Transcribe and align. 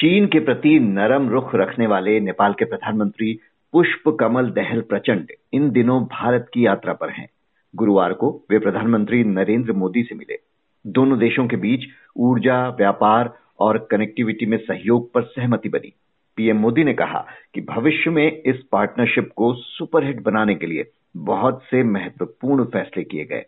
चीन 0.00 0.26
के 0.26 0.40
प्रति 0.40 0.80
नरम 0.80 1.28
रुख 1.28 1.54
रखने 1.54 1.86
वाले 1.86 2.20
नेपाल 2.20 2.52
के 2.52 2.64
प्रधानमंत्री 2.64 3.38
पुष्प 3.72 4.16
कमल 4.20 4.50
दहल 4.50 4.80
प्रचंड 4.80 5.26
इन 5.52 5.70
दिनों 5.70 6.04
भारत 6.04 6.50
की 6.54 6.66
यात्रा 6.66 6.92
पर 6.92 7.10
हैं। 7.10 7.28
गुरुवार 7.76 8.12
को 8.12 8.44
वे 8.50 8.58
प्रधानमंत्री 8.58 9.24
नरेंद्र 9.24 9.72
मोदी 9.72 10.02
से 10.02 10.14
मिले। 10.14 10.38
दोनों 10.86 11.18
देशों 11.18 11.46
के 11.48 11.56
बीच 11.56 11.80
ऊर्जा, 12.16 12.68
व्यापार 12.68 13.34
और 13.58 13.88
कनेक्टिविटी 13.90 14.46
में 14.46 14.58
सहयोग 14.58 15.12
पर 15.12 15.22
सहमति 15.22 15.68
बनी। 15.68 15.92
पीएम 16.36 16.56
मोदी 16.56 16.84
ने 16.84 16.94
कहा 16.94 17.26
कि 17.54 17.60
भविष्य 17.60 18.10
में 18.10 18.42
इस 18.42 18.56
पार्टनरशिप 18.72 19.30
को 19.36 19.54
सुपरहिट 19.54 20.22
बनाने 20.22 20.54
के 20.54 20.66
लिए 20.66 20.90
बहुत 21.16 21.62
से 21.62 21.82
महत्वपूर्ण 21.82 22.64
फैसले 22.64 23.04
किए 23.04 23.24
गए। 23.24 23.44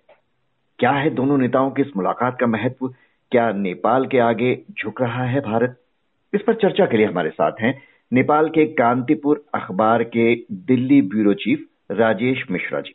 क्या 0.79 0.91
है 0.91 1.11
दोनों 1.11 1.39
नेताओं 1.39 1.71
की 1.71 1.82
इस 1.82 1.96
मुलाकात 1.96 2.37
का 2.41 2.46
महत्व? 2.46 2.89
क्या 3.30 3.53
नेपाल 3.53 4.06
के 4.06 4.19
आगे 4.19 4.62
झुक 4.70 5.03
रहा 5.03 5.25
है 5.25 5.41
भारत? 5.41 5.78
इस 6.32 6.41
पर 6.46 6.54
चर्चा 6.54 6.84
के 6.86 6.96
लिए 6.96 7.06
हमारे 7.06 7.30
साथ 7.30 7.60
हैं 7.60 7.74
नेपाल 8.12 8.48
के 8.48 8.64
कांतिपुर 8.74 9.45
अखबार 9.54 10.02
के 10.16 10.34
दिल्ली 10.68 11.00
ब्यूरो 11.02 11.32
चीफ 11.34 11.66
राजेश 11.91 12.45
मिश्रा 12.50 12.80
जी। 12.80 12.95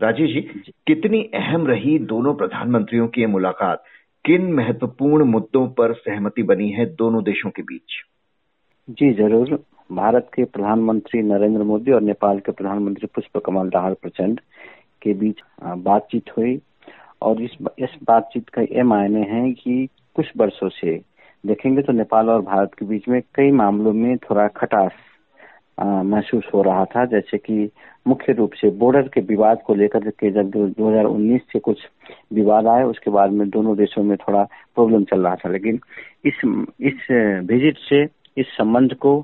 राजेश 0.00 0.30
जी 0.30 0.40
कितनी 0.86 1.22
अहम 1.34 1.66
रही 1.66 1.98
दोनों 1.98 2.34
प्रधानमंत्रियों 2.34 3.06
की 3.08 3.22
यह 3.22 3.28
मुलाकात? 3.28 3.82
किन 4.24 4.52
महत्वपूर्ण 4.52 5.24
मुद्दों 5.24 5.66
पर 5.68 5.92
सहमति 5.94 6.42
बनी 6.42 6.68
है 6.70 6.86
दोनों 6.94 7.22
देशों 7.24 7.50
के 7.50 7.62
बीच? 7.62 7.96
जी 8.88 9.12
ज़रूर। 9.14 9.58
भारत 9.92 10.30
के 10.34 10.44
प्रधानमंत्री 10.44 11.22
नरेंद्र 11.22 11.62
मोदी 11.62 11.92
और 11.92 12.00
नेपाल 12.02 12.38
के 12.38 12.52
प्रधानमंत्री 12.52 13.06
पुष्प 13.14 13.38
कमल 13.46 13.68
दाहाल 13.68 13.94
प्रचंड 14.02 14.40
के 15.02 15.14
बीच 15.14 15.40
बातचीत 15.64 16.36
हुई। 16.38 16.58
और 17.22 17.42
इस 17.42 17.56
इस 17.78 17.96
बातचीत 18.04 18.48
का 18.48 18.62
ये 18.62 18.82
मायने 18.82 19.20
हैं 19.30 19.52
कि 19.54 19.86
कुछ 20.16 20.26
वर्षों 20.36 20.68
से 20.68 20.96
देखेंगे 21.44 21.82
तो 21.82 21.92
नेपाल 21.92 22.30
और 22.30 22.40
भारत 22.42 22.74
के 22.78 22.86
बीच 22.86 23.08
में 23.08 23.20
कई 23.34 23.50
मामलों 23.52 23.92
में 23.92 24.16
थोड़ा 24.18 24.46
खटास 24.56 24.92
महसूस 25.80 26.44
हो 26.54 26.62
रहा 26.62 26.84
था। 26.84 27.04
जैसे 27.06 27.38
कि 27.38 27.70
मुख्य 28.06 28.32
रूप 28.32 28.52
से 28.52 28.70
बॉर्डर 28.78 29.08
के 29.08 29.20
विवाद 29.20 29.60
को 29.66 29.74
लेकर 29.74 30.08
के 30.10 30.30
जब 30.32 30.50
2019 30.50 31.42
से 31.52 31.58
कुछ 31.58 31.80
विवाद 32.34 32.66
आए, 32.66 32.82
उसके 32.84 33.10
बाद 33.10 33.32
में 33.32 33.48
दोनों 33.50 33.76
देशों 33.76 34.02
में 34.02 34.16
थोड़ा 34.18 34.42
प्रॉब्लम 34.74 35.04
चल 35.04 35.20
रहा 35.20 35.34
था। 35.36 35.48
लेकिन 35.48 35.80
इस 36.24 36.40
इस 36.80 37.06
विज़िट 37.46 37.78
से, 37.78 38.02
इस 38.36 38.46
संबंध 38.56 38.94
को 38.96 39.18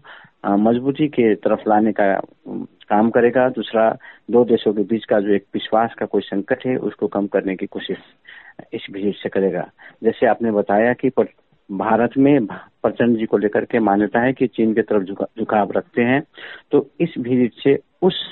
मजबूती 0.46 1.08
के 1.08 1.34
तरफ़ 1.34 1.68
लाने 1.68 1.92
का 1.92 2.14
काम 2.88 3.10
करेगा। 3.10 3.48
दूसरा, 3.48 3.90
दो 4.30 4.44
देशों 4.44 4.72
के 4.74 4.82
बीच 4.84 5.04
का 5.04 5.20
जो 5.20 5.34
एक 5.34 5.44
विश्वास 5.54 5.94
का 5.98 6.06
कोई 6.06 6.22
संकट 6.22 6.66
है, 6.66 6.76
उसको 6.78 7.06
कम 7.08 7.26
करने 7.26 7.56
की 7.56 7.66
कोशिश 7.66 7.98
इस 8.74 8.86
विज़िट 8.92 9.16
से 9.16 9.28
करेगा। 9.28 9.70
जैसे 10.04 10.26
आपने 10.26 10.50
बताया 10.52 10.92
कि 10.92 11.10
भारत 11.70 12.16
में 12.18 12.46
प्रचंड 12.46 13.16
जी 13.18 13.26
को 13.26 13.38
लेकर 13.38 13.64
के 13.64 13.78
मान्यता 13.80 14.20
है 14.20 14.32
कि 14.32 14.46
चीन 14.46 14.74
की 14.74 14.82
तरफ़ 14.82 15.02
झुका, 15.04 15.26
झुकाव 15.38 15.72
रखते 15.72 16.02
हैं। 16.02 16.22
तो 16.72 16.86
इस 17.00 17.14
विज़िट 17.18 17.52
से 17.62 17.78
उस 18.02 18.22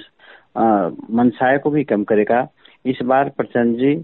मनसाय 0.56 1.58
को 1.58 1.70
भी 1.70 1.84
कम 1.84 2.04
करेगा। 2.04 2.46
इस 2.84 2.98
बार 3.04 3.28
प्रचंड 3.28 3.76
जी 3.76 3.94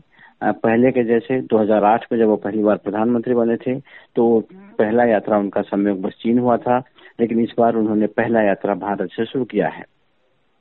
पहले 0.42 0.90
के 0.92 1.02
जैसे 1.04 1.40
2008 1.42 2.04
में 2.12 2.18
जब 2.18 2.26
वो 2.26 2.36
पहली 2.36 2.62
बार 2.62 2.76
प्रधानमंत्री 2.76 3.34
बने 3.34 3.56
थे 3.56 3.78
तो 4.16 4.28
पहला 4.78 5.04
यात्रा 5.04 5.38
उनका 5.38 5.62
संयोग 5.62 6.00
बस 6.02 6.12
चीन 6.22 6.38
हुआ 6.38 6.56
था 6.56 6.78
लेकिन 7.20 7.40
इस 7.40 7.54
बार 7.58 7.76
उन्होंने 7.76 8.06
पहला 8.06 8.42
यात्रा 8.42 8.74
भारत 8.76 9.08
से 9.12 9.24
शुरू 9.24 9.44
किया 9.44 9.68
है। 9.68 9.84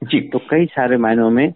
जी। 0.01 0.19
तो 0.23 0.39
कई 0.49 0.65
सारे 0.65 0.97
मायनों 0.97 1.29
में 1.29 1.47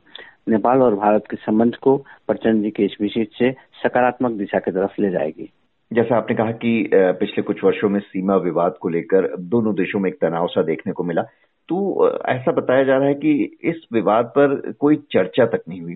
नेपाल 0.50 0.82
और 0.82 0.96
भारत 0.96 1.24
के 1.32 1.38
संबंध 1.38 1.76
को 1.76 1.96
प्रचंड 2.28 2.64
जी 2.64 2.70
के 2.72 2.86
इस 2.86 2.96
विज़िट 3.02 3.30
से 3.34 3.52
सकारात्मक 3.84 4.38
दिशा 4.38 4.60
की 4.60 4.72
तरफ़ 4.72 5.02
ले 5.02 5.10
जाएगी। 5.12 5.50
जैसा 5.92 6.18
आपने 6.18 6.36
कहा 6.36 6.52
कि 6.52 6.90
पिछले 6.94 7.42
कुछ 7.42 7.64
वर्षों 7.64 7.90
में 7.90 8.00
सीमा 8.00 8.36
विवाद 8.36 8.76
को 8.82 8.90
लेकर 8.90 9.28
दोनों 9.40 9.74
देशों 9.76 10.00
में 10.00 10.10
एक 10.10 10.18
तनाव 10.22 10.48
सा 10.48 10.62
देखने 10.62 10.94
को 10.94 11.04
मिला। 11.04 11.22
तो 11.70 12.08
ऐसा 12.30 12.52
बताया 12.52 12.84
जा 12.84 12.98
रहा 12.98 13.08
है 13.08 13.14
कि 13.16 13.58
इस 13.64 13.86
विवाद 13.94 14.26
पर 14.38 14.72
कोई 14.72 14.96
चर्चा 15.12 15.46
तक 15.46 15.64
नहीं 15.70 15.82
हुई। 15.82 15.96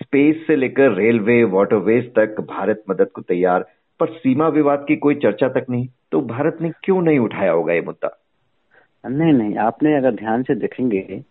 स्पेस 0.00 0.44
से 0.46 0.56
लेकर 0.56 0.92
रेलवे, 0.92 1.42
वाटरवेज 1.44 2.14
तक 2.14 2.40
भारत 2.50 2.82
मदद 2.90 3.10
को 3.14 3.22
तैयार, 3.22 3.64
पर 4.00 4.08
सीमा 4.08 4.48
विवाद 4.48 4.84
की 4.88 4.96
कोई 4.96 5.14
चर्चा 5.14 5.48
तक 5.48 5.66
नहीं। 5.70 5.88
तो 6.12 6.20
भारत 6.26 6.58
ने 6.60 6.70
क्यों 6.84 7.00
नहीं 7.02 7.18
उठाया 7.18 7.52
होगा 7.52 7.72
ये 7.72 7.80
मुद्दा? 7.80 8.16
नहीं 9.04 9.32
नहीं, 9.32 9.56
आपने 9.58 9.96
अगर 9.96 10.14
ध्यान 10.14 10.42
से 10.42 10.54
देखेंगे 10.54 11.22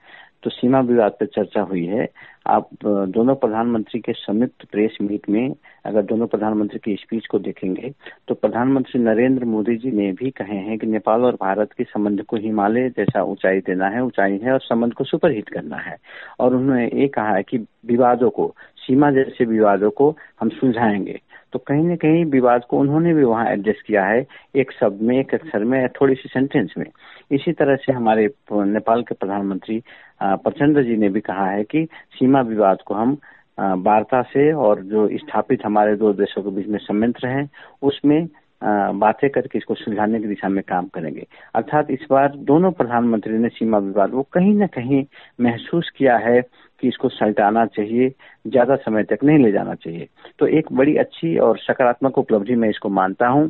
तो 0.44 0.50
सीमा 0.50 0.79
विवाद 0.79 1.11
पर 1.11 1.25
चर्चा 1.25 1.61
हुई 1.61 1.85
है। 1.85 2.07
आप 2.47 2.69
दोनों 2.83 3.35
प्रधानमंत्री 3.35 4.00
के 4.00 4.13
संयुक्त 4.13 4.66
प्रेस 4.72 4.97
मीट 5.01 5.29
में 5.29 5.53
अगर 5.85 6.01
दोनों 6.01 6.27
प्रधानमंत्री 6.27 6.79
की 6.79 6.95
स्पीच 6.95 7.25
को 7.27 7.39
देखेंगे 7.39 7.91
तो 8.27 8.35
प्रधानमंत्री 8.35 9.01
नरेंद्र 9.01 9.45
मोदी 9.45 9.75
जी 9.75 9.91
ने 9.91 10.11
भी 10.11 10.29
कहे 10.31 10.57
हैं 10.57 10.78
कि 10.79 10.88
नेपाल 10.88 11.25
और 11.25 11.33
भारत 11.33 11.73
के 11.78 11.83
संबंध 11.83 12.22
को 12.22 12.38
हिमालय 12.38 12.89
जैसा 12.89 13.23
ऊंचाई 13.23 13.59
देना 13.59 13.88
है, 13.88 14.03
ऊंचाई 14.03 14.38
है 14.38 14.53
और 14.53 14.59
संबंध 14.59 14.94
को 14.94 15.03
सुपरहिट 15.03 15.49
करना 15.49 15.78
है। 15.78 15.97
और 16.39 16.55
उन्होंने 16.55 16.85
ये 16.94 17.07
कहा 17.07 17.35
है 17.35 17.44
कि 17.44 17.57
विवादों 17.85 18.29
को, 18.29 18.55
सीमा 18.78 19.11
जैसे 19.11 19.45
विवादों 19.45 19.89
को 19.89 20.16
हम 20.41 20.49
सुलझाएँगे। 20.49 21.19
तो 21.53 21.59
कहीं 21.59 21.83
ना 21.83 21.95
कहीं 21.95 22.23
विवाद 22.31 22.65
को 22.69 22.79
उन्होंने 22.79 23.13
भी 23.13 23.23
वहाँ 23.23 23.45
एडजस्ट 23.51 23.85
किया 23.87 24.03
है, 24.05 24.25
एक 24.55 24.71
शब्द 24.71 25.01
में, 25.01 25.19
एक 25.19 25.33
अक्षर 25.33 25.63
में 25.63 25.87
थोड़ी 25.89 26.15
सी 26.15 26.29
सेंटेंस 26.29 26.73
में। 26.77 26.85
इसी 27.31 27.51
तरह 27.51 27.75
से 27.75 27.93
हमारे 27.93 28.27
नेपाल 28.53 29.01
के 29.01 29.15
प्रधानमंत्री 29.15 29.81
प्रचंड 30.23 30.81
जी 30.85 30.97
ने 30.97 31.09
भी 31.09 31.19
कहा 31.21 31.49
है 31.51 31.63
कि 31.63 31.85
सीमा 32.13 32.41
विवाद 32.41 32.81
को 32.85 32.93
हम 32.93 33.17
वार्ता 33.59 34.21
से 34.21 34.51
और 34.53 34.81
जो 34.83 35.07
स्थापित 35.17 35.65
हमारे 35.65 35.95
दो 35.95 36.13
देशों 36.13 36.43
के 36.43 36.49
बीच 36.49 36.67
में 36.67 36.77
संयंत्र 36.79 37.27
है 37.27 37.47
उसमें 37.81 38.27
बातें 38.62 39.30
करके 39.30 39.58
इसको 39.58 39.75
सुलझाने 39.75 40.20
की 40.20 40.28
दिशा 40.28 40.47
में 40.50 40.64
काम 40.64 40.88
करेंगे। 40.94 41.25
अर्थात 41.56 41.92
इस 41.92 42.06
बार 42.09 42.36
दोनों 42.47 42.72
प्रधानमंत्री 42.72 43.38
ने 43.38 43.50
सीमा 43.50 43.78
विवाद 43.80 44.12
को 44.12 44.24
कहीं 44.34 44.53
ना 44.56 44.68
कहीं 44.70 45.03
महसूस 45.40 45.92
किया 45.97 46.18
है 46.18 46.42
कि 46.81 46.88
इसको 46.88 47.09
सल्टाना 47.09 47.66
चाहिए 47.68 48.09
ज़्यादा 48.47 48.75
समय 48.78 49.03
तक 49.03 49.24
नहीं 49.24 49.38
ले 49.40 49.52
जाना 49.52 49.74
चाहिए। 49.75 50.08
तो 50.40 50.47
एक 50.47 50.72
बड़ी 50.74 50.96
अच्छी 50.97 51.38
और 51.38 51.58
सकारात्मक 51.59 52.18
उपलब्धि 52.18 52.56
मैं 52.56 52.70
इसको 52.70 52.90
मानता 52.90 53.28
हूँ। 53.28 53.46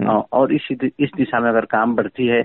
हम्म। 0.00 0.22
और 0.32 0.52
इस 0.54 0.68
इस 0.72 1.10
दिशा 1.16 1.40
में 1.40 1.48
अगर 1.50 1.64
काम 1.70 1.94
बढ़ती 1.96 2.26
है 2.26 2.42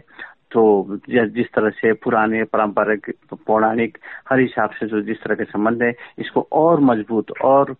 तो 0.51 0.61
जिस 1.09 1.47
तरह 1.55 1.69
से 1.69 1.91
पुराने 2.03 2.43
पारंपरिक 2.43 3.09
पौराणिक 3.47 3.97
हर 4.29 4.39
हिसाब 4.39 4.69
से 4.79 4.87
जो 4.87 5.01
जिस 5.01 5.17
तरह 5.23 5.35
के 5.35 5.43
संबंध 5.45 5.83
है 5.83 5.93
इसको 6.19 6.47
और 6.53 6.79
मज़बूत 6.81 7.31
और 7.43 7.75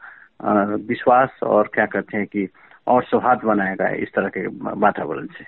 विश्वास 0.90 1.40
और 1.44 1.70
क्या 1.74 1.86
कहते 1.86 2.18
हैं 2.18 2.26
कि 2.26 2.48
और 2.90 3.04
सौहार्द 3.04 3.40
बनाएगा 3.46 3.88
इस 3.88 4.10
तरह 4.16 4.28
के 4.28 4.48
वातावरण 4.80 5.26
से। 5.26 5.46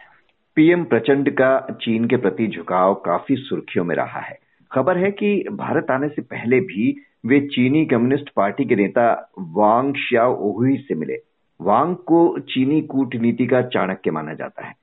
पीएम 0.55 0.83
प्रचंड 0.83 1.29
का 1.29 1.59
चीन 1.81 2.07
के 2.07 2.17
प्रति 2.17 2.47
झुकाव 2.47 2.93
काफ़ी 2.93 3.35
सुर्खियों 3.35 3.85
में 3.85 3.95
रहा 3.95 4.19
है। 4.19 4.39
खबर 4.71 4.97
है 4.97 5.11
कि 5.11 5.45
भारत 5.51 5.91
आने 5.91 6.07
से 6.09 6.21
पहले 6.21 6.59
भी 6.59 6.95
वे 7.25 7.39
चीनी 7.41 7.85
कम्युनिस्ट 7.85 8.29
पार्टी 8.35 8.65
के 8.65 8.75
नेता 8.75 9.31
वांग 9.39 9.93
श्याओ 9.95 10.35
ओहुई 10.35 10.77
से 10.77 10.95
मिले। 10.95 11.17
वांग 11.61 11.95
को 11.95 12.39
चीनी 12.39 12.81
कूटनीति 12.81 13.47
का 13.47 13.61
चाणक्य 13.61 14.11
माना 14.11 14.33
जाता 14.33 14.65
है। 14.65 14.73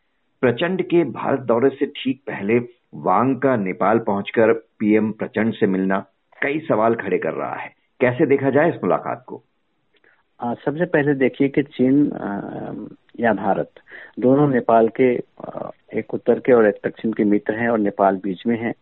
प्रचंड 0.40 0.82
के 0.82 1.04
भारत 1.04 1.40
दौरे 1.40 1.68
से 1.68 1.86
ठीक 1.86 2.22
पहले 2.26 2.58
वांग 2.94 3.40
का 3.40 3.56
नेपाल 3.56 3.98
पहुंचकर 3.98 4.52
पीएम 4.52 5.12
प्रचंड 5.12 5.54
से 5.54 5.66
मिलना 5.66 6.04
कई 6.42 6.58
सवाल 6.58 6.94
खड़े 6.94 7.18
कर 7.18 7.32
रहा 7.32 7.54
है। 7.54 7.72
कैसे 8.00 8.26
देखा 8.26 8.50
जाए 8.50 8.68
इस 8.68 8.74
मुलाकात 8.74 9.24
को? 9.26 9.44
सबसे 10.40 10.84
पहले 10.86 11.14
देखिए 11.14 11.48
कि 11.48 11.62
चीन 11.62 12.04
या 13.20 13.32
भारत 13.34 13.70
दोनों 14.20 14.48
नेपाल 14.48 14.88
के 15.00 15.12
एक 15.98 16.14
उत्तर 16.14 16.40
के 16.46 16.52
और 16.52 16.66
एक 16.66 16.78
दक्षिण 16.86 17.12
के 17.12 17.24
मित्र 17.24 17.54
हैं 17.54 17.68
और 17.68 17.78
नेपाल 17.78 18.16
बीच 18.24 18.46
में 18.46 18.58
है। 18.60 18.72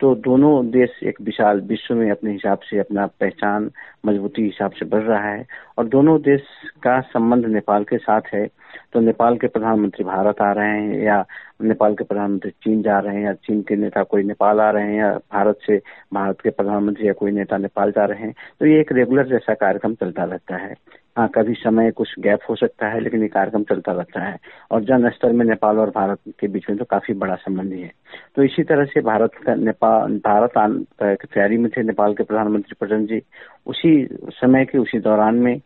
तो 0.00 0.14
दोनों 0.14 0.70
देश 0.70 0.90
एक 1.02 1.20
विशाल 1.22 1.60
विश्व 1.60 1.94
में 1.94 2.10
अपने 2.10 2.32
हिसाब 2.32 2.58
से 2.60 2.78
अपना 2.78 3.06
पहचान, 3.20 3.70
मजबूती 4.06 4.42
हिसाब 4.42 4.72
से 4.72 4.84
बढ़ 4.86 5.02
रहा 5.02 5.30
है 5.30 5.46
और 5.78 5.88
दोनों 5.88 6.20
देश 6.22 6.42
का 6.82 7.00
संबंध 7.00 7.46
नेपाल 7.46 7.84
के 7.84 7.98
साथ 7.98 8.34
है। 8.34 8.46
तो 8.92 9.00
नेपाल 9.00 9.36
के 9.38 9.46
प्रधानमंत्री 9.46 10.04
भारत 10.04 10.40
आ 10.42 10.50
रहे 10.52 10.68
हैं 10.68 11.02
या 11.04 11.24
नेपाल 11.62 11.94
के 11.94 12.04
प्रधानमंत्री 12.04 12.50
चीन 12.64 12.82
जा 12.82 12.98
रहे 12.98 13.16
हैं 13.16 13.24
या 13.24 13.32
चीन 13.46 13.60
के 13.68 13.76
नेता 13.76 14.02
कोई 14.02 14.22
नेपाल 14.22 14.60
आ 14.60 14.70
रहे 14.70 14.86
हैं 14.86 14.98
या 14.98 15.12
भारत 15.32 15.58
से 15.66 15.76
भारत 16.14 16.40
के 16.42 16.50
प्रधानमंत्री 16.50 17.08
या 17.08 17.12
कोई 17.12 17.30
नेता 17.32 17.56
नेपाल 17.58 17.90
जा 17.90 18.04
रहे 18.04 18.22
हैं 18.22 18.34
तो 18.60 18.66
ये 18.66 18.80
एक 18.80 18.92
रेगुलर 18.92 19.28
जैसा 19.28 19.54
कार्यक्रम 19.54 19.94
चलता 19.94 20.24
रहता 20.24 20.56
है। 20.56 20.74
हाँ 21.18 21.28
कभी 21.34 21.54
समय 21.54 21.90
कुछ 21.90 22.14
गैप 22.20 22.40
हो 22.50 22.54
सकता 22.56 22.88
है, 22.88 23.00
लेकिन 23.00 23.22
ये 23.22 23.28
कार्यक्रम 23.28 23.62
चलता 23.64 23.92
रहता 23.92 24.24
है। 24.24 24.36
और 24.70 24.84
जन 24.84 25.08
स्तर 25.10 25.32
में 25.32 25.44
नेपाल 25.46 25.78
और 25.78 25.90
भारत 25.90 26.18
के 26.40 26.48
बीच 26.48 26.68
में 26.70 26.78
तो 26.78 26.84
काफ़ी 26.84 27.14
बड़ा 27.14 27.34
संबंध 27.36 27.72
है 27.72 27.90
तो 28.36 28.42
इसी 28.44 28.62
तरह 28.62 28.84
से 28.84 29.00
भारत 29.02 29.34
का 29.46 29.54
नेपाल, 29.54 30.16
भारत 30.18 30.86
तैयारी 31.02 31.56
में 31.58 31.70
थे 31.76 31.82
नेपाल 31.82 32.14
के 32.14 32.24
प्रधानमंत्री 32.24 32.76
प्रचंड 32.80 33.08
जी, 33.08 33.22
उसी 33.66 34.08
समय 34.32 34.64
के 34.64 34.78
उसी 34.78 34.98
दौरान 35.00 35.34
में 35.36 35.58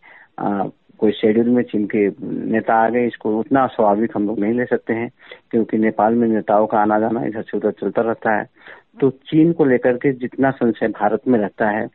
कोई 0.99 1.13
शेड्यूल 1.13 1.49
में 1.49 1.63
चीन 1.63 1.87
के 1.87 2.09
नेता 2.51 2.75
आ 2.75 2.89
गए, 2.89 3.07
इसको 3.07 3.39
उतना 3.39 3.67
स्वाभाविक 3.67 4.13
हम 4.17 4.27
लोग 4.27 4.39
नहीं 4.41 4.55
ले 4.55 4.65
सकते 4.65 4.93
हैं, 4.93 5.11
क्योंकि 5.51 5.79
नेपाल 5.79 6.15
में 6.15 6.27
नेताओं 6.29 6.67
का 6.67 6.79
आना 6.79 6.99
जाना 6.99 7.25
इधर 7.25 7.43
से 7.43 7.57
उधर 7.57 7.71
चलता 7.71 8.03
रहता 8.03 8.37
है। 8.37 8.49
तो 9.01 9.11
चीन 9.11 9.53
को 9.53 9.65
लेकर 9.65 9.97
के 9.97 10.13
जितना 10.13 10.51
संशय 10.51 10.89
भारत 10.89 11.29
में 11.29 11.39
रहता 11.39 11.71
है, 11.71 11.87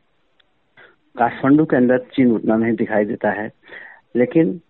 काठमांडू 1.16 1.64
के 1.64 1.76
अंदर 1.76 1.98
चीन 2.14 2.32
उतना 2.32 2.56
नहीं 2.56 2.74
दिखाई 2.74 3.04
देता 3.04 3.30
है। 3.30 3.50
लेकिन 4.16 4.60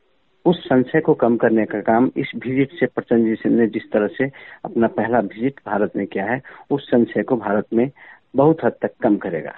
उस 0.45 0.65
संशय 0.65 1.01
को 1.01 1.15
कम 1.15 1.37
करने 1.37 1.65
का 1.65 1.81
काम 1.81 2.11
इस 2.17 2.31
विज़िट 2.37 2.71
से 2.73 2.87
प्रचंड 2.87 3.27
जी 3.27 3.51
ने 3.51 3.67
जिस 3.67 3.91
तरह 3.93 4.07
से 4.09 4.31
अपना 4.65 4.87
पहला 4.87 5.19
विज़िट 5.19 5.61
भारत 5.67 5.97
में 5.97 6.07
किया 6.07 6.25
है, 6.25 6.41
उस 6.71 6.87
संशय 6.91 7.23
को 7.23 7.37
भारत 7.37 7.67
में 7.73 7.91
बहुत 8.37 8.65
हद 8.65 8.73
तक 8.83 8.91
कम 9.03 9.17
करेगा। 9.17 9.53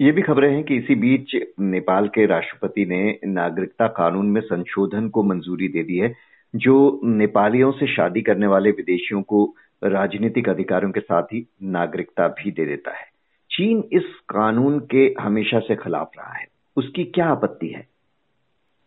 ये 0.00 0.12
भी 0.12 0.22
खबरें 0.22 0.54
हैं 0.54 0.64
कि 0.64 0.76
इसी 0.76 0.94
बीच 0.94 1.36
नेपाल 1.60 2.08
के 2.08 2.26
राष्ट्रपति 2.26 2.86
ने 2.86 3.18
नागरिकता 3.26 3.86
कानून 3.86 4.26
में 4.26 4.40
संशोधन 4.40 5.08
को 5.08 5.22
मंजूरी 5.22 5.68
दे 5.68 5.82
दी 5.82 5.96
है 5.96 6.14
जो 6.56 7.00
नेपालियों 7.04 7.72
से 7.72 7.86
शादी 7.86 8.22
करने 8.22 8.46
वाले 8.46 8.70
विदेशियों 8.70 9.22
को 9.22 9.54
राजनीतिक 9.84 10.48
अधिकारों 10.48 10.90
के 10.90 11.00
साथ 11.00 11.22
ही 11.22 11.46
नागरिकता 11.62 12.28
भी 12.28 12.50
दे 12.50 12.64
देता 12.64 12.90
है। 12.90 13.04
चीन 13.50 13.84
इस 13.92 14.02
कानून 14.28 14.78
के 14.78 15.14
हमेशा 15.20 15.58
से 15.58 15.76
खिलाफ 15.76 16.10
रहा 16.18 16.32
है। 16.32 16.46
उसकी 16.76 17.04
क्या 17.04 17.26
आपत्ति 17.26 17.68
है? 17.68 17.86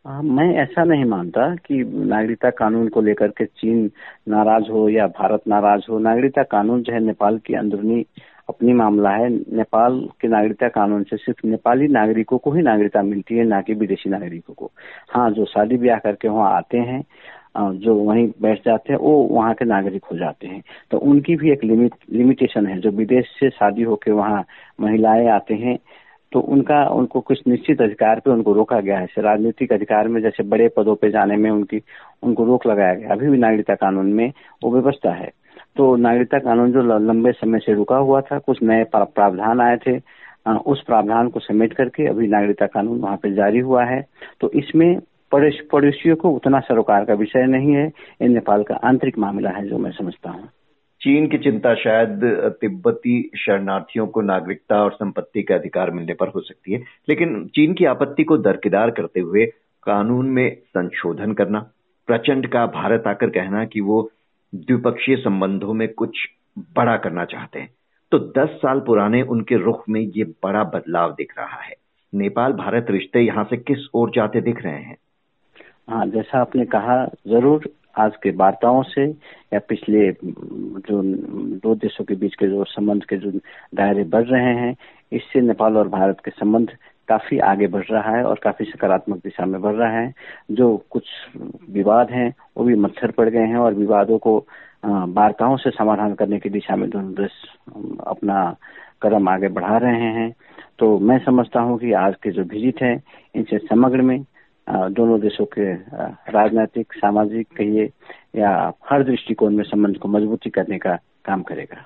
आ, 0.06 0.22
मैं 0.22 0.56
ऐसा 0.56 0.84
नहीं 0.84 1.06
मानता 1.06 1.56
कि 1.56 1.84
नागरिकता 1.84 2.50
कानून 2.50 2.88
को 2.88 3.02
लेकर 3.02 3.28
के 3.28 3.46
चीन 3.46 3.92
नाराज़ 4.28 4.72
हो 4.72 4.90
या 4.90 5.08
भारत 5.08 5.42
नाराज़ 5.48 5.84
हो। 5.90 6.00
नागरिकता 6.00 6.44
कानून 6.44 6.82
जो 6.82 6.94
है 6.94 7.00
नेपाल 7.00 7.38
की 7.38 7.54
अंदरूनी 7.54 8.06
अपनी 8.50 8.74
मामला 8.74 9.10
है। 9.12 9.30
नेपाल 9.30 10.00
के 10.22 10.28
नागरिकता 10.28 10.68
कानून 10.70 11.04
से 11.04 11.18
सिर्फ़ 11.18 11.48
नेपाली 11.48 11.88
नागरिकों 11.88 12.38
को 12.38 12.52
ही 12.52 12.62
नागरिकता 12.62 13.02
मिलती 13.04 13.38
है, 13.38 13.46
ना 13.46 13.62
कि 13.62 13.74
विदेशी 13.74 14.10
नागरिकों 14.10 14.54
को। 14.54 14.72
हाँ 15.12 15.30
जो 15.32 15.46
शादी 15.46 15.78
ब्याह 15.78 16.00
करके 16.00 16.30
वहाँ 16.30 16.56
आते 16.56 16.78
हैं 16.80 17.04
जो 17.58 17.94
वहीं 17.96 18.28
बैठ 18.42 18.60
जाते 18.66 18.94
हैं, 18.94 19.00
वो 19.00 19.14
वहाँ 19.32 19.54
के 19.54 19.66
नागरिक 19.66 20.04
हो 20.12 20.18
जाते 20.18 20.48
हैं। 20.48 20.62
तो 20.92 20.98
उनकी 21.00 21.36
भी 21.36 21.52
एक 21.52 21.64
लिमिट, 21.64 21.94
लिमिटेशन 22.12 22.68
है। 22.68 22.80
जो 22.82 22.90
विदेश 22.92 23.26
से 23.40 23.50
शादी 23.50 23.84
होकर 23.84 24.12
वहाँ 24.12 24.44
महिलाएँ 24.82 25.28
आते 25.30 25.56
हैं 25.56 25.78
तो 26.32 26.40
उनका, 26.42 26.84
उनको 26.90 27.20
कुछ 27.22 27.42
निश्चित 27.48 27.82
अधिकार 27.82 28.20
पे 28.20 28.32
उनको 28.32 28.54
रोका 28.54 28.80
गया 28.80 28.98
है। 29.00 29.08
राजनीतिक 29.20 29.72
अधिकार 29.74 30.08
में, 30.08 30.22
जैसे 30.22 30.44
बड़े 30.44 30.68
पदों 30.78 30.96
पे 30.96 31.10
जाने 31.12 31.36
में 31.38 31.50
उनकी, 31.52 31.82
उनको 32.24 32.46
रोक 32.46 32.68
लगाया 32.68 32.94
गया 32.94 33.10
अभी 33.12 33.30
भी 33.30 33.38
नागरिकता 33.38 33.76
कानून 33.76 34.14
में 34.14 34.32
वो 34.64 34.72
व्यवस्था 34.72 35.14
है। 35.14 35.32
तो 35.78 35.96
नागरिकता 35.98 36.38
कानून 36.40 36.72
जो 36.72 36.82
लंबे 37.00 37.32
समय 37.32 37.60
से 37.60 37.74
रुका 37.74 37.98
हुआ 37.98 38.22
था, 38.22 38.38
कुछ 38.40 38.64
नए 38.64 38.84
प्रावधान 38.96 39.62
आए 39.62 39.78
थे 39.78 39.98
उस 40.66 40.82
प्रावधान 40.84 41.30
को 41.30 41.40
समेट 41.40 41.74
करके 41.74 42.08
अभी 42.08 42.28
नागरिकता 42.28 42.66
कानून 42.68 43.00
वहाँ 43.00 43.18
पे 43.18 43.34
जारी 43.36 43.60
हुआ 43.60 43.84
है। 43.86 44.02
तो 44.42 44.50
इसमें 44.56 45.00
पड़ोसियों 45.32 46.16
को 46.16 46.30
उतना 46.30 46.60
सरोकार 46.60 47.06
का 47.06 47.14
विषय 47.14 47.46
नहीं 47.48 47.74
है, 47.74 47.86
ये 47.86 48.28
नेपाल 48.28 48.64
का 48.64 48.76
आंतरिक 48.84 49.18
मामला 49.20 49.50
है 49.50 49.68
जो 49.70 49.78
मैं 49.78 49.92
समझता 49.92 50.30
हूँ। 50.30 50.48
चीन 51.02 51.28
की 51.28 51.38
चिंता 51.38 51.74
शायद 51.76 52.20
तिब्बती 52.62 53.22
शरणार्थियों 53.38 54.08
को 54.08 54.22
नागरिकता 54.24 54.84
और 54.84 54.92
संपत्ति 54.92 55.42
के 55.44 55.54
अधिकार 55.54 55.92
मिलने 55.92 56.14
पर 56.14 56.28
हो 56.28 56.42
सकती 56.42 56.74
है, 56.74 56.82
लेकिन 57.10 57.46
चीन 57.56 57.74
की 57.74 57.86
आपत्ति 57.86 58.24
को 58.24 58.38
दरकिदार 58.40 58.92
करते 58.92 59.20
हुए 59.20 59.46
कानून 59.84 60.30
में 60.30 60.56
संशोधन 60.68 61.34
करना, 61.34 61.60
प्रचंड 62.08 62.48
का 62.48 62.66
भारत 62.74 63.08
आकर 63.08 63.30
कहना 63.30 63.66
कि 63.66 63.82
वो 63.82 64.02
द्विपक्षीय 64.58 65.16
संबंधों 65.16 65.74
में 65.74 65.88
कुछ 65.94 66.18
बड़ा 66.60 66.98
करना 66.98 67.26
चाहते 67.26 67.60
हैं। 67.60 67.70
तो 68.12 68.20
10 68.20 68.50
साल 68.50 68.80
पुराने 68.80 69.22
उनके 69.22 69.56
रुख 69.56 69.84
में 69.90 70.02
ये 70.02 70.24
बड़ा 70.24 70.64
बदलाव 70.64 71.12
दिख 71.12 71.34
रहा 71.38 71.62
है। 71.62 71.74
नेपाल, 72.14 72.54
भारत 72.54 72.86
रिश्ते 72.90 73.20
यहाँ 73.20 73.44
से 73.44 73.58
किस 73.58 73.88
ओर 73.94 74.12
जाते 74.16 74.42
दिख 74.42 74.64
रहे 74.64 74.82
हैं? 74.82 74.98
हाँ 75.90 76.08
जैसा 76.08 76.42
आपने 76.42 76.66
कहा, 76.66 77.06
ज़रूर 77.06 77.70
आज 77.98 78.12
के 78.24 78.32
वार्ताओं 78.32 78.84
से 78.84 79.06
या 79.54 79.60
पिछले, 79.60 80.12
जो 80.88 81.02
दो 81.58 81.76
देशों 81.76 82.06
के 82.06 82.16
बीच 82.16 82.36
के 82.36 82.48
जो 82.48 82.64
संबंध 82.64 83.04
के 83.04 83.18
जो 83.18 83.32
दायरे 83.76 84.04
बढ़ 84.04 84.26
रहे 84.26 84.54
हैं, 84.56 84.76
इससे 85.12 85.42
नेपाल 85.42 85.78
और 85.78 85.88
भारत 85.88 86.18
के 86.26 86.32
संबंध 86.32 86.72
काफ़ी 87.10 87.38
आगे 87.40 87.68
बढ़ 87.68 87.84
रहा 87.84 88.16
है 88.18 88.24
और 88.24 88.40
काफ़ी 88.44 88.66
सकारात्मक 88.66 89.18
दिशा 89.18 89.46
में 89.46 89.60
बढ़ 89.62 89.76
रहा 89.76 89.90
है। 89.92 90.14
जो 90.52 90.76
कुछ 90.90 91.04
विवाद 91.72 92.12
हैं, 92.12 92.34
वो 92.58 92.64
भी 92.64 92.76
मच्छर 92.76 93.12
पड़ 93.12 93.30
गए 93.30 93.46
हैं 93.48 93.58
और 93.58 93.74
विवादों 93.74 94.18
को 94.18 94.38
वार्ताओं 94.86 95.56
से 95.58 95.70
समाधान 95.72 96.14
करने 96.16 96.40
की 96.40 96.50
दिशा 96.50 96.76
में 96.76 96.90
दोनों 96.90 97.14
देश 97.14 97.32
अपना 98.08 98.56
कदम 99.04 99.30
आगे 99.30 99.48
बढ़ा 99.50 99.78
रहे 99.78 100.12
हैं। 100.14 100.34
तो 100.80 100.98
मैं 101.00 101.18
समझता 101.20 101.60
हूँ 101.60 101.78
कि 101.80 101.92
आज 101.96 102.16
के 102.24 102.32
जो 102.32 102.44
विज़िट 102.44 102.82
है, 102.84 102.94
इनसे 103.36 103.58
समग्र 103.60 104.02
में 104.02 104.20
दोनों 104.68 105.20
देशों 105.20 105.46
के 105.48 105.74
राजनीतिक, 106.32 106.94
सामाजिक 106.94 107.48
कहिए, 107.58 107.90
या 108.36 108.50
हर 108.90 109.04
दृष्टिकोण 109.04 109.56
में 109.56 109.64
संबंध 109.64 109.98
को 109.98 110.08
मजबूती 110.08 110.50
करने 110.50 110.78
का 110.78 110.96
काम 111.26 111.42
करेगा। 111.44 111.86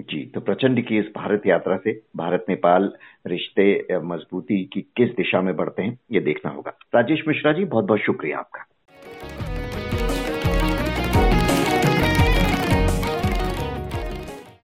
जी 0.00 0.26
तो 0.34 0.40
प्रचंड 0.40 0.86
की 0.86 0.98
इस 0.98 1.06
भारत 1.16 1.42
यात्रा 1.46 1.76
से, 1.76 2.02
भारत, 2.16 2.44
नेपाल 2.48 2.92
रिश्ते, 3.26 3.86
मजबूती 3.92 4.64
की 4.64 4.80
किस 4.80 5.10
दिशा 5.10 5.40
में 5.40 5.56
बढ़ते 5.56 5.82
हैं, 5.82 5.98
ये 6.12 6.20
देखना 6.20 6.50
होगा। 6.50 6.78
राजेश 6.94 7.22
मिश्रा 7.28 7.52
जी 7.52 7.64
बहुत 7.64 7.84
बहुत 7.84 8.00
शुक्रिया 8.00 8.38
आपका। 8.38 8.66